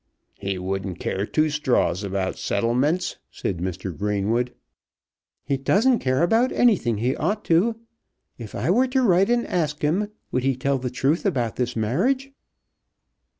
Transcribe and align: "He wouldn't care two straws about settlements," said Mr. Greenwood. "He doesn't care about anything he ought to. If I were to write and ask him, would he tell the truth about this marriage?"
"He 0.39 0.57
wouldn't 0.57 0.97
care 0.99 1.27
two 1.27 1.51
straws 1.51 2.03
about 2.03 2.35
settlements," 2.35 3.17
said 3.29 3.59
Mr. 3.59 3.95
Greenwood. 3.95 4.51
"He 5.45 5.57
doesn't 5.57 5.99
care 5.99 6.23
about 6.23 6.51
anything 6.51 6.97
he 6.97 7.15
ought 7.15 7.45
to. 7.45 7.75
If 8.39 8.55
I 8.55 8.71
were 8.71 8.87
to 8.87 9.03
write 9.03 9.29
and 9.29 9.45
ask 9.45 9.83
him, 9.83 10.09
would 10.31 10.41
he 10.41 10.55
tell 10.55 10.79
the 10.79 10.89
truth 10.89 11.23
about 11.23 11.57
this 11.57 11.75
marriage?" 11.75 12.31